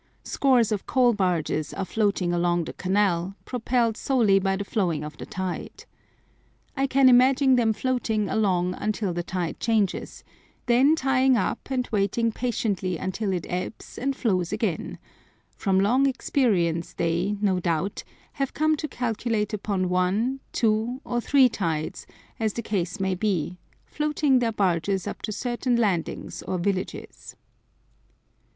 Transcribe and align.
Scores 0.23 0.71
of 0.71 0.87
coal 0.87 1.13
barges 1.13 1.75
are 1.75 1.85
floating 1.85 2.33
along 2.33 2.63
the 2.63 2.73
canal, 2.73 3.35
propelled 3.45 3.95
solely 3.95 4.39
by 4.39 4.55
the 4.55 4.63
flowing 4.65 5.03
of 5.03 5.15
the 5.17 5.27
tide. 5.27 5.85
I 6.75 6.87
can 6.87 7.07
imagine 7.07 7.55
them 7.55 7.71
floating 7.71 8.27
along 8.27 8.73
until 8.73 9.13
the 9.13 9.21
tide 9.21 9.59
changes, 9.59 10.23
then 10.65 10.95
tying 10.95 11.37
up 11.37 11.69
and 11.69 11.87
waiting 11.91 12.31
patiently 12.31 12.97
until 12.97 13.31
it 13.31 13.45
ebbs 13.47 13.99
and 13.99 14.15
flows 14.15 14.51
again; 14.51 14.97
from 15.55 15.79
long 15.79 16.07
experience 16.07 16.93
they, 16.93 17.37
no 17.39 17.59
doubt, 17.59 18.03
have 18.33 18.55
come 18.55 18.75
to 18.77 18.87
calculate 18.87 19.53
upon 19.53 19.87
one, 19.87 20.39
two, 20.51 20.99
or 21.05 21.21
three 21.21 21.47
tides, 21.47 22.07
as 22.39 22.53
the 22.53 22.63
case 22.63 22.99
may 22.99 23.13
be, 23.13 23.59
floating 23.85 24.39
their 24.39 24.51
barges 24.51 25.05
up 25.05 25.21
to 25.21 25.31
certain 25.31 25.75
landings 25.75 26.41
or 26.41 26.57
villages. 26.57 27.35